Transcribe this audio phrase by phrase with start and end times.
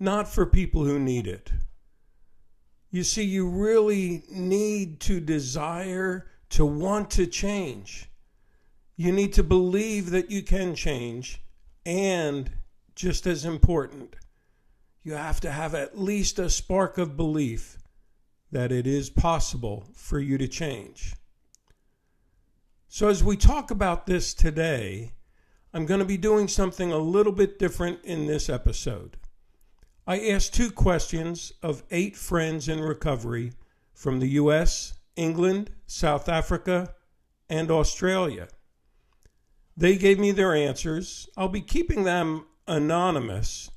[0.00, 1.52] not for people who need it.
[2.90, 8.10] You see, you really need to desire to want to change.
[8.96, 11.40] You need to believe that you can change,
[11.86, 12.50] and
[12.96, 14.16] just as important,
[15.08, 17.78] you have to have at least a spark of belief
[18.52, 21.14] that it is possible for you to change.
[22.88, 25.12] So, as we talk about this today,
[25.72, 29.16] I'm going to be doing something a little bit different in this episode.
[30.06, 33.54] I asked two questions of eight friends in recovery
[33.94, 36.92] from the US, England, South Africa,
[37.48, 38.48] and Australia.
[39.74, 41.30] They gave me their answers.
[41.34, 43.70] I'll be keeping them anonymous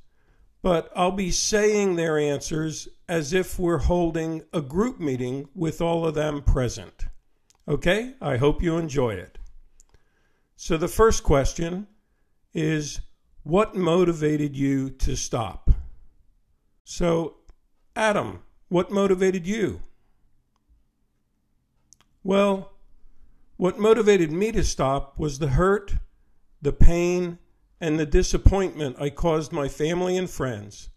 [0.61, 6.05] but I'll be saying their answers as if we're holding a group meeting with all
[6.05, 7.07] of them present.
[7.67, 8.13] Okay?
[8.21, 9.37] I hope you enjoy it.
[10.55, 11.87] So, the first question
[12.53, 13.01] is
[13.43, 15.71] What motivated you to stop?
[16.83, 17.37] So,
[17.95, 19.81] Adam, what motivated you?
[22.23, 22.71] Well,
[23.57, 25.95] what motivated me to stop was the hurt,
[26.61, 27.39] the pain,
[27.81, 30.91] and the disappointment I caused my family and friends.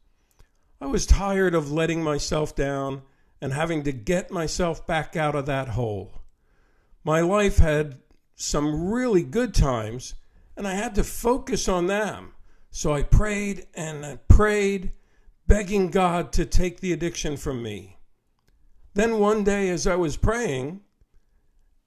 [0.81, 3.03] I was tired of letting myself down
[3.41, 6.21] and having to get myself back out of that hole.
[7.03, 7.99] My life had
[8.35, 10.15] some really good times,
[10.57, 12.33] and I had to focus on them.
[12.71, 14.93] So I prayed and I prayed,
[15.47, 17.99] begging God to take the addiction from me.
[18.93, 20.81] Then one day, as I was praying,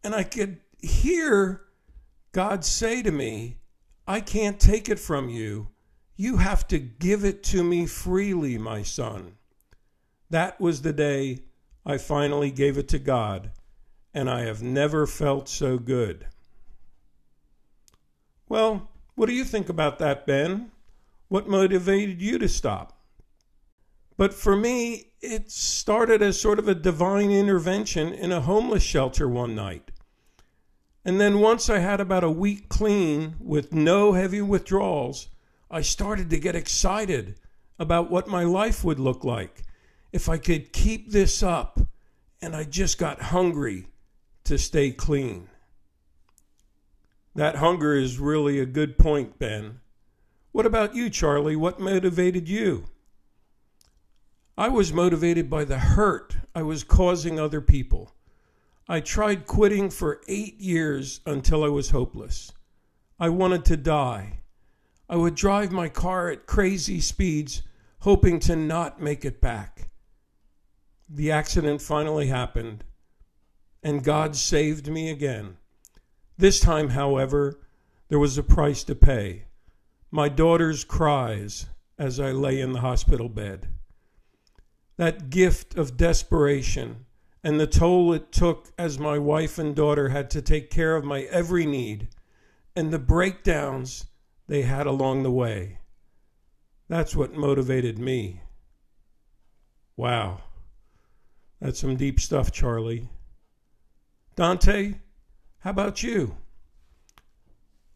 [0.03, 1.62] and I could hear
[2.31, 3.58] God say to me,
[4.07, 5.68] I can't take it from you.
[6.16, 9.34] You have to give it to me freely, my son.
[10.29, 11.44] That was the day
[11.85, 13.51] I finally gave it to God,
[14.13, 16.28] and I have never felt so good.
[18.47, 20.72] Well, what do you think about that, Ben?
[21.28, 22.97] What motivated you to stop?
[24.16, 29.28] But for me, it started as sort of a divine intervention in a homeless shelter
[29.28, 29.91] one night.
[31.07, 35.29] And then once I had about a week clean with no heavy withdrawals,
[35.72, 37.35] I started to get excited
[37.79, 39.63] about what my life would look like
[40.12, 41.79] if I could keep this up.
[42.41, 43.88] And I just got hungry
[44.44, 45.47] to stay clean.
[47.35, 49.79] That hunger is really a good point, Ben.
[50.51, 51.56] What about you, Charlie?
[51.56, 52.90] What motivated you?
[54.57, 58.12] I was motivated by the hurt I was causing other people.
[58.90, 62.53] I tried quitting for eight years until I was hopeless.
[63.20, 64.40] I wanted to die.
[65.09, 67.64] I would drive my car at crazy speeds,
[68.00, 69.90] hoping to not make it back.
[71.09, 72.86] The accident finally happened,
[73.84, 75.58] and God saved me again.
[76.38, 77.59] This time, however,
[78.08, 79.44] there was a price to pay
[80.12, 81.66] my daughter's cries
[82.00, 83.67] as I lay in the hospital bed.
[84.96, 87.07] That gift of desperation
[87.47, 91.05] and the toll it took as my wife and daughter had to take care of
[91.05, 92.09] my every need
[92.76, 94.08] and the breakdowns
[94.49, 95.78] they had along the way.
[96.90, 98.41] That's what motivated me.
[99.96, 100.41] Wow.
[101.61, 103.08] That's some deep stuff, Charlie.
[104.35, 104.96] Dante,
[105.59, 106.35] how about you?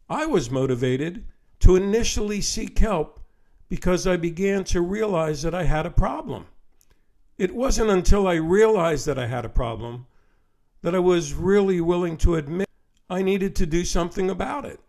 [0.08, 1.26] I was motivated
[1.60, 3.20] to initially seek help
[3.68, 6.46] because I began to realize that I had a problem.
[7.42, 10.06] It wasn't until I realized that I had a problem
[10.84, 12.70] that I was really willing to admit
[13.10, 14.80] I needed to do something about it.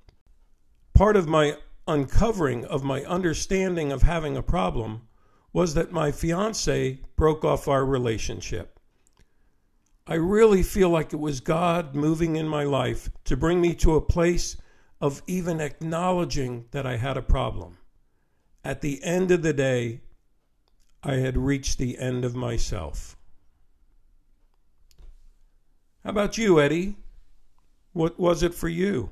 [0.92, 1.56] Part of my
[1.88, 5.08] uncovering of my understanding of having a problem
[5.54, 8.78] was that my fiance broke off our relationship.
[10.06, 13.94] I really feel like it was God moving in my life to bring me to
[13.94, 14.58] a place
[15.00, 17.78] of even acknowledging that I had a problem.
[18.62, 20.02] At the end of the day,
[21.04, 23.16] I had reached the end of myself.
[26.04, 26.96] How about you, Eddie?
[27.92, 29.10] What was it for you?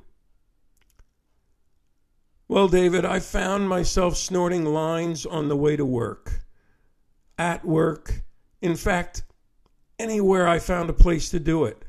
[2.47, 6.43] Well, David, I found myself snorting lines on the way to work,
[7.39, 8.23] at work,
[8.61, 9.23] in fact,
[9.99, 11.85] anywhere I found a place to do it.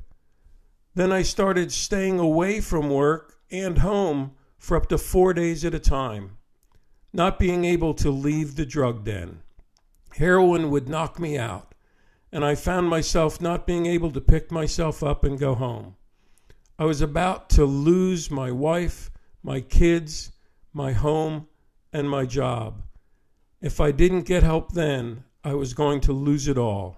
[0.94, 5.74] Then I started staying away from work and home for up to four days at
[5.74, 6.38] a time,
[7.13, 9.42] not being able to leave the drug den.
[10.16, 11.74] Heroin would knock me out,
[12.31, 15.96] and I found myself not being able to pick myself up and go home.
[16.78, 19.12] I was about to lose my wife,
[19.44, 20.31] my kids,
[20.74, 21.48] my home,
[21.94, 22.84] and my job.
[23.62, 26.98] If I didn't get help then, I was going to lose it all.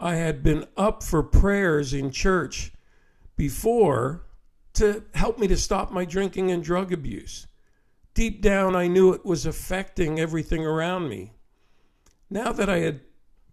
[0.00, 2.72] I had been up for prayers in church
[3.36, 4.26] before
[4.74, 7.48] to help me to stop my drinking and drug abuse.
[8.14, 11.32] Deep down, I knew it was affecting everything around me.
[12.30, 13.00] Now that I had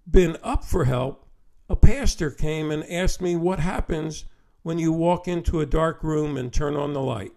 [0.10, 1.28] been up for help,
[1.70, 4.26] a pastor came and asked me what happens
[4.62, 7.34] when you walk into a dark room and turn on the light.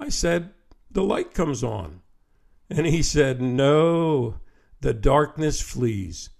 [0.00, 0.50] I said,
[0.90, 2.02] The light comes on.
[2.70, 4.36] And he said, No,
[4.80, 6.30] the darkness flees.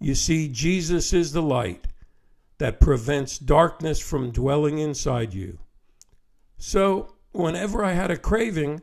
[0.00, 1.86] You see, Jesus is the light
[2.58, 5.58] that prevents darkness from dwelling inside you.
[6.58, 8.82] So, whenever I had a craving,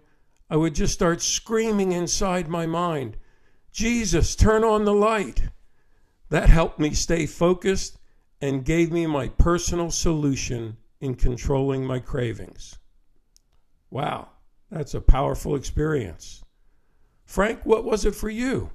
[0.50, 3.18] I would just start screaming inside my mind,
[3.78, 5.50] Jesus, turn on the light.
[6.30, 8.00] That helped me stay focused
[8.42, 12.80] and gave me my personal solution in controlling my cravings.
[13.92, 14.30] Wow,
[14.72, 16.44] that's a powerful experience.
[17.24, 18.72] Frank, what was it for you?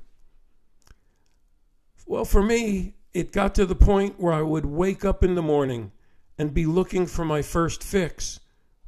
[2.06, 5.43] Well, for me, it got to the point where I would wake up in the
[5.43, 5.90] morning
[6.38, 8.38] and be looking for my first fix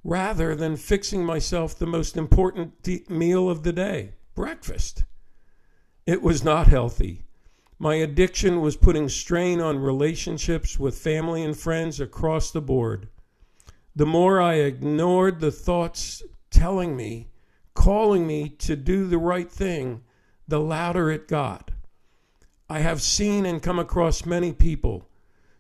[0.04, 5.02] rather than fixing myself the most important meal of the day breakfast.
[6.06, 7.24] It was not healthy.
[7.78, 13.08] My addiction was putting strain on relationships with family and friends across the board.
[13.96, 17.28] The more I ignored the thoughts telling me,
[17.74, 20.02] calling me to do the right thing,
[20.46, 21.70] the louder it got.
[22.68, 25.08] I have seen and come across many people,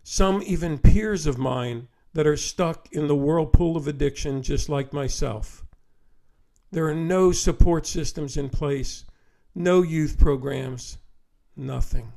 [0.02, 4.92] some even peers of mine, that are stuck in the whirlpool of addiction just like
[4.92, 5.64] myself.
[6.70, 9.04] There are no support systems in place,
[9.54, 10.98] no youth programs,
[11.56, 12.12] nothing.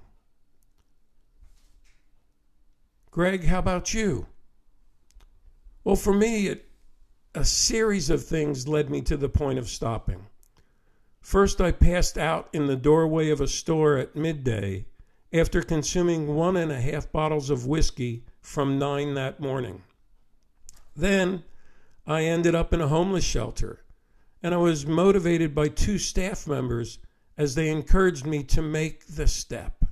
[3.11, 4.27] Greg, how about you?
[5.83, 6.65] Well, for me, it,
[7.33, 10.27] a series of things led me to the point of stopping.
[11.21, 14.85] First, I passed out in the doorway of a store at midday
[15.33, 19.83] after consuming one and a half bottles of whiskey from nine that morning.
[20.95, 21.43] Then
[22.05, 23.81] I ended up in a homeless shelter,
[24.41, 26.99] and I was motivated by two staff members
[27.37, 29.85] as they encouraged me to make the step.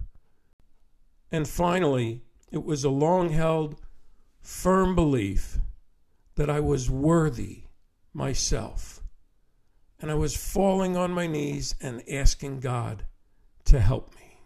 [1.31, 2.21] And finally,
[2.51, 3.75] it was a long held,
[4.41, 5.59] firm belief
[6.35, 7.63] that I was worthy
[8.13, 9.01] myself.
[9.99, 13.03] And I was falling on my knees and asking God
[13.65, 14.39] to help me.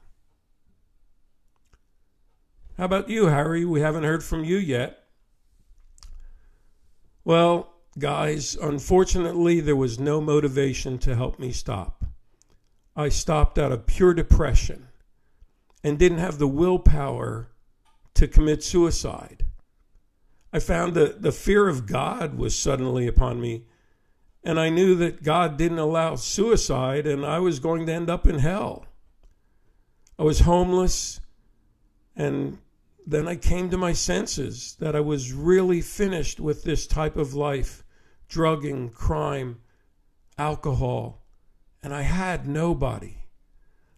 [2.78, 3.66] How about you, Harry?
[3.66, 5.04] We haven't heard from you yet.
[7.26, 11.99] Well, guys, unfortunately, there was no motivation to help me stop.
[12.96, 14.88] I stopped out of pure depression
[15.84, 17.50] and didn't have the willpower
[18.16, 19.46] to commit suicide.
[20.52, 23.66] I found that the fear of God was suddenly upon me,
[24.44, 28.26] and I knew that God didn't allow suicide and I was going to end up
[28.26, 28.86] in hell.
[30.18, 31.20] I was homeless
[32.16, 32.58] and
[33.06, 37.34] then I came to my senses that I was really finished with this type of
[37.34, 37.84] life
[38.28, 39.60] drugging, crime,
[40.38, 41.19] alcohol,
[41.82, 43.18] and I had nobody.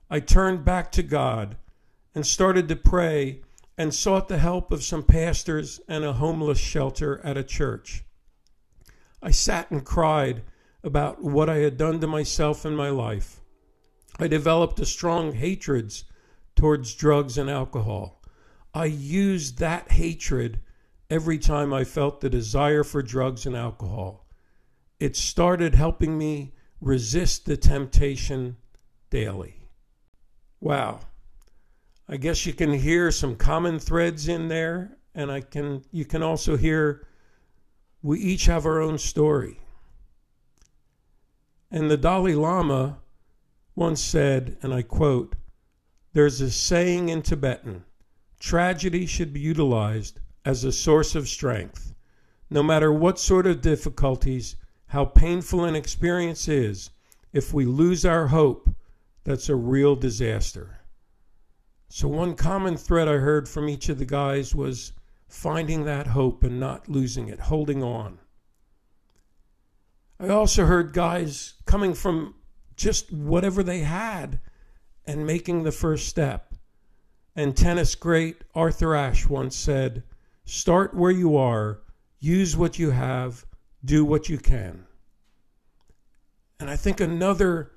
[0.09, 1.57] I turned back to God
[2.13, 3.41] and started to pray
[3.77, 8.03] and sought the help of some pastors and a homeless shelter at a church.
[9.21, 10.43] I sat and cried
[10.83, 13.39] about what I had done to myself and my life.
[14.19, 15.93] I developed a strong hatred
[16.55, 18.21] towards drugs and alcohol.
[18.73, 20.59] I used that hatred
[21.09, 24.27] every time I felt the desire for drugs and alcohol.
[24.99, 28.57] It started helping me resist the temptation
[29.09, 29.55] daily.
[30.59, 31.01] Wow.
[32.09, 36.23] I guess you can hear some common threads in there and I can you can
[36.23, 37.07] also hear
[38.01, 39.59] we each have our own story.
[41.69, 42.97] And the Dalai Lama
[43.75, 45.35] once said, and I quote,
[46.13, 47.85] there's a saying in Tibetan
[48.39, 51.93] tragedy should be utilized as a source of strength.
[52.49, 54.55] No matter what sort of difficulties,
[54.91, 56.89] how painful an experience is,
[57.31, 58.69] if we lose our hope,
[59.23, 60.81] that's a real disaster.
[61.87, 64.91] So, one common thread I heard from each of the guys was
[65.29, 68.19] finding that hope and not losing it, holding on.
[70.19, 72.35] I also heard guys coming from
[72.75, 74.41] just whatever they had
[75.05, 76.53] and making the first step.
[77.33, 80.03] And tennis great Arthur Ashe once said,
[80.43, 81.79] Start where you are,
[82.19, 83.45] use what you have,
[83.83, 84.85] do what you can.
[86.59, 87.71] And I think another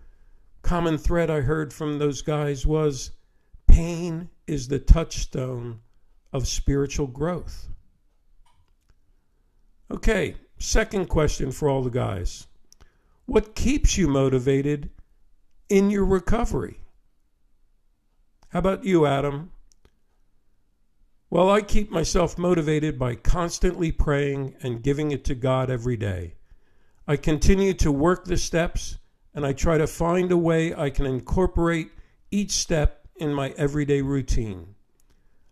[0.62, 3.12] common thread I heard from those guys was
[3.66, 5.80] pain is the touchstone
[6.32, 7.68] of spiritual growth.
[9.90, 12.46] Okay, second question for all the guys
[13.26, 14.90] What keeps you motivated
[15.68, 16.80] in your recovery?
[18.49, 19.50] How about you, Adam?
[21.35, 26.37] Well, I keep myself motivated by constantly praying and giving it to God every day.
[27.09, 28.99] I continue to work the steps
[29.35, 31.91] and I try to find a way I can incorporate
[32.31, 34.76] each step in my everyday routine.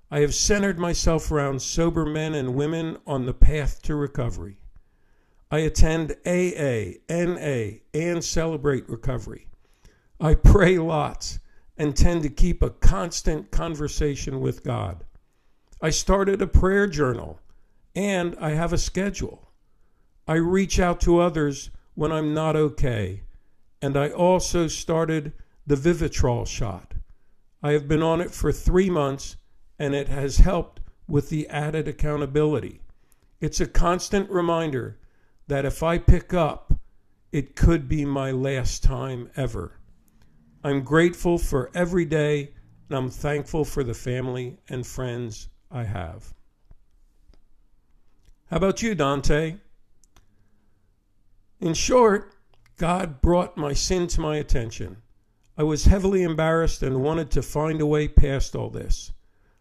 [0.09, 4.59] I have centered myself around sober men and women on the path to recovery.
[5.51, 9.49] I attend AA, NA, and celebrate recovery.
[10.21, 11.41] I pray lots
[11.77, 15.05] and tend to keep a constant conversation with God.
[15.85, 17.41] I started a prayer journal
[17.97, 19.51] and I have a schedule.
[20.29, 23.25] I reach out to others when I'm not okay.
[23.83, 25.33] And I also started
[25.67, 26.95] the Vivitrol shot.
[27.65, 29.37] I have been on it for three months
[29.77, 32.81] and it has helped with the added accountability.
[33.41, 35.01] It's a constant reminder
[35.49, 36.73] that if I pick up,
[37.33, 39.81] it could be my last time ever.
[40.63, 42.53] I'm grateful for every day,
[42.89, 46.35] and I'm thankful for the family and friends I have.
[48.51, 49.57] How about you, Dante?
[51.61, 52.35] In short,
[52.77, 54.99] God brought my sin to my attention.
[55.57, 59.13] I was heavily embarrassed and wanted to find a way past all this.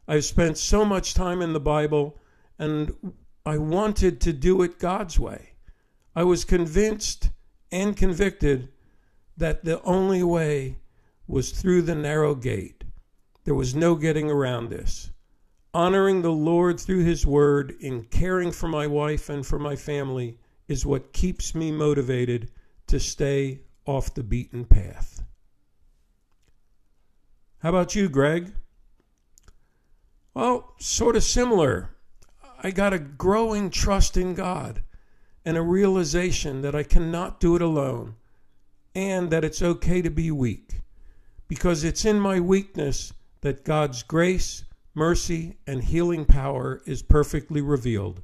[0.07, 2.17] I've spent so much time in the Bible
[2.59, 3.13] and
[3.45, 5.53] I wanted to do it God's way.
[6.15, 7.29] I was convinced
[7.71, 8.69] and convicted
[9.37, 10.77] that the only way
[11.27, 12.83] was through the narrow gate.
[13.45, 15.11] There was no getting around this.
[15.73, 20.37] Honoring the Lord through His Word in caring for my wife and for my family
[20.67, 22.51] is what keeps me motivated
[22.87, 25.23] to stay off the beaten path.
[27.59, 28.53] How about you, Greg?
[30.33, 31.89] Well, sort of similar.
[32.63, 34.83] I got a growing trust in God
[35.45, 38.15] and a realization that I cannot do it alone
[38.93, 40.81] and that it's okay to be weak
[41.47, 48.21] because it's in my weakness that God's grace, mercy, and healing power is perfectly revealed.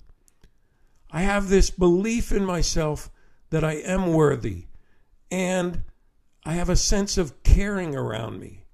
[1.11, 3.09] I have this belief in myself
[3.49, 4.65] that I am worthy,
[5.31, 5.83] and
[6.45, 8.65] I have a sense of caring around me.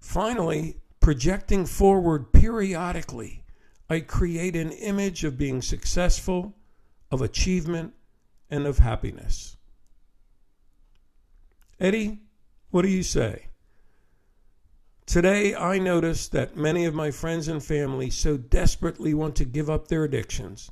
[0.00, 3.44] Finally, projecting forward periodically,
[3.90, 6.54] I create an image of being successful,
[7.10, 7.94] of achievement,
[8.50, 9.56] and of happiness.
[11.80, 12.18] Eddie,
[12.70, 13.47] what do you say?
[15.08, 19.70] Today, I notice that many of my friends and family so desperately want to give
[19.70, 20.70] up their addictions,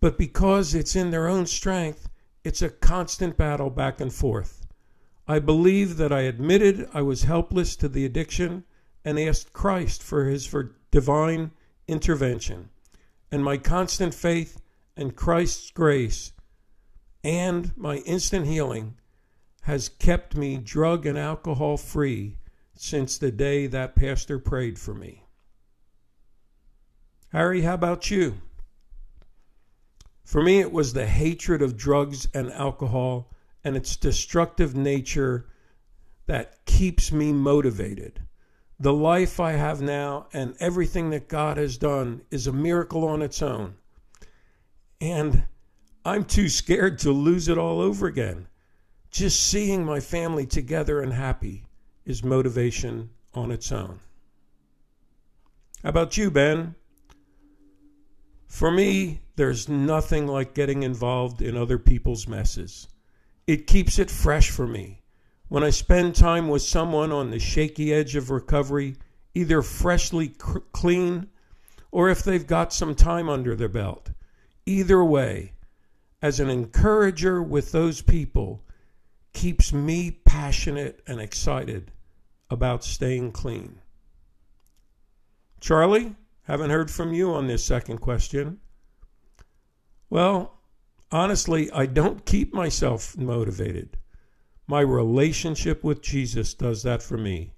[0.00, 2.08] but because it's in their own strength,
[2.42, 4.66] it's a constant battle back and forth.
[5.28, 8.64] I believe that I admitted I was helpless to the addiction
[9.04, 11.52] and asked Christ for his for divine
[11.86, 12.68] intervention.
[13.30, 14.60] And my constant faith
[14.96, 16.32] and Christ's grace
[17.22, 18.96] and my instant healing
[19.62, 22.38] has kept me drug and alcohol free
[22.74, 25.24] since the day that pastor prayed for me.
[27.28, 28.40] Harry, how about you?
[30.24, 33.30] For me, it was the hatred of drugs and alcohol
[33.64, 35.46] and its destructive nature
[36.26, 38.20] that keeps me motivated.
[38.78, 43.22] The life I have now and everything that God has done is a miracle on
[43.22, 43.74] its own.
[45.00, 45.44] And
[46.04, 48.48] I'm too scared to lose it all over again.
[49.10, 51.64] Just seeing my family together and happy
[52.04, 54.00] is motivation on its own.
[55.82, 56.74] How about you, Ben?
[58.46, 62.86] For me, there's nothing like getting involved in other people's messes.
[63.46, 65.02] It keeps it fresh for me.
[65.48, 68.96] When I spend time with someone on the shaky edge of recovery,
[69.34, 71.28] either freshly cr- clean
[71.90, 74.10] or if they've got some time under their belt,
[74.64, 75.52] either way,
[76.22, 78.62] as an encourager with those people,
[79.32, 81.90] keeps me passionate and excited
[82.50, 83.80] about staying clean.
[85.60, 88.60] Charlie, haven't heard from you on this second question.
[90.10, 90.58] Well,
[91.10, 93.96] honestly, I don't keep myself motivated.
[94.66, 97.54] My relationship with Jesus does that for me.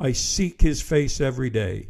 [0.00, 1.88] I seek his face every day.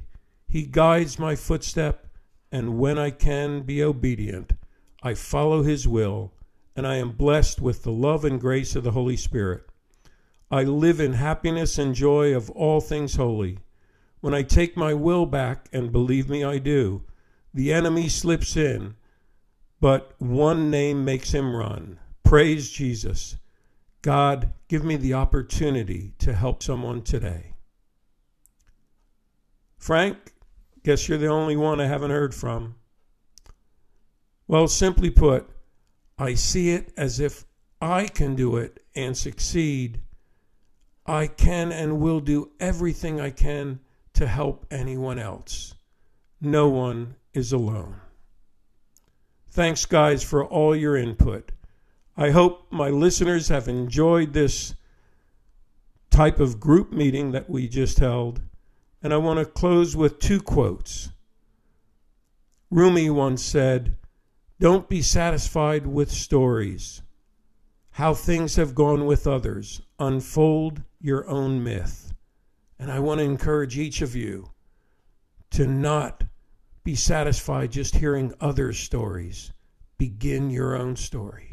[0.49, 2.07] He guides my footstep,
[2.51, 4.53] and when I can be obedient,
[5.03, 6.33] I follow his will,
[6.79, 9.69] and I am blessed with the love and grace of the Holy Spirit.
[10.49, 13.59] I live in happiness and joy of all things holy.
[14.21, 17.03] When I take my will back, and believe me, I do,
[17.53, 18.95] the enemy slips in,
[19.81, 21.99] but one name makes him run.
[22.23, 23.39] Praise Jesus.
[24.01, 27.55] God, give me the opportunity to help someone today.
[29.79, 30.33] Frank,
[30.85, 32.77] guess you're the only one I haven't heard from.
[34.47, 35.51] Well, simply put,
[36.19, 37.45] I see it as if
[37.81, 40.01] I can do it and succeed.
[41.07, 43.81] I can and will do everything I can
[44.15, 45.75] to help anyone else.
[46.41, 48.01] No one is alone.
[49.51, 51.53] Thanks, guys, for all your input.
[52.17, 54.75] I hope my listeners have enjoyed this
[56.11, 58.43] type of group meeting that we just held.
[59.03, 61.11] And I want to close with two quotes.
[62.71, 63.97] Rumi once said,
[64.61, 67.03] Don't be satisfied with stories,
[67.91, 69.83] how things have gone with others.
[70.01, 72.13] Unfold your own myth.
[72.77, 74.51] And I want to encourage each of you
[75.51, 76.25] to not
[76.83, 79.53] be satisfied just hearing other stories.
[79.97, 81.53] Begin your own story.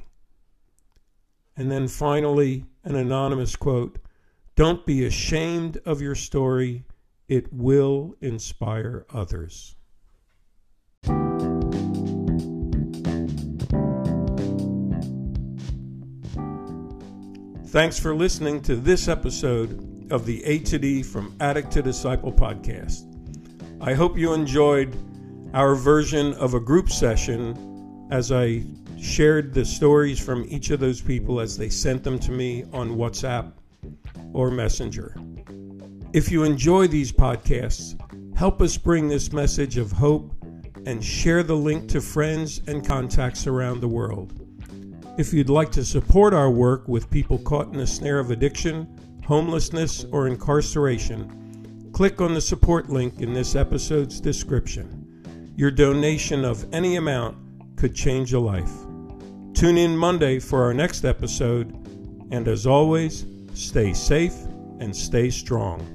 [1.55, 3.99] And then finally, an anonymous quote
[4.55, 6.85] Don't be ashamed of your story,
[7.27, 9.75] it will inspire others.
[17.75, 22.31] Thanks for listening to this episode of the A to D from Addict to Disciple
[22.31, 23.03] podcast.
[23.81, 24.95] I hope you enjoyed
[25.53, 28.63] our version of a group session as I
[28.97, 32.91] shared the stories from each of those people as they sent them to me on
[32.91, 33.51] WhatsApp
[34.31, 35.17] or Messenger.
[36.13, 37.99] If you enjoy these podcasts,
[38.37, 40.31] help us bring this message of hope
[40.85, 44.44] and share the link to friends and contacts around the world.
[45.17, 48.85] If you'd like to support our work with people caught in the snare of addiction,
[49.25, 55.53] homelessness, or incarceration, click on the support link in this episode's description.
[55.55, 57.37] Your donation of any amount
[57.77, 58.73] could change a life.
[59.53, 61.71] Tune in Monday for our next episode,
[62.31, 64.35] and as always, stay safe
[64.81, 65.94] and stay strong.